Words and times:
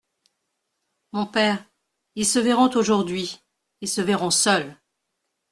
Mon 1.11 1.27
père, 1.27 1.63
ils 2.15 2.25
se 2.25 2.39
verront 2.39 2.71
aujourd’hui; 2.71 3.39
ils 3.81 3.87
se 3.87 4.01
verront 4.01 4.31
seuls. 4.31 4.75